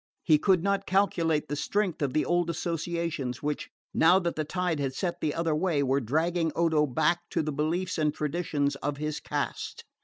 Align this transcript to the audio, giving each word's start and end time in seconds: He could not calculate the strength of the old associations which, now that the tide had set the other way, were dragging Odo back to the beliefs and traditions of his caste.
He 0.23 0.39
could 0.39 0.63
not 0.63 0.87
calculate 0.87 1.47
the 1.47 1.55
strength 1.55 2.01
of 2.01 2.11
the 2.13 2.25
old 2.25 2.49
associations 2.49 3.43
which, 3.43 3.69
now 3.93 4.17
that 4.17 4.35
the 4.35 4.43
tide 4.43 4.79
had 4.79 4.95
set 4.95 5.21
the 5.21 5.35
other 5.35 5.53
way, 5.53 5.83
were 5.83 6.01
dragging 6.01 6.51
Odo 6.55 6.87
back 6.87 7.19
to 7.29 7.43
the 7.43 7.51
beliefs 7.53 7.99
and 7.99 8.11
traditions 8.11 8.75
of 8.77 8.97
his 8.97 9.19
caste. 9.19 9.83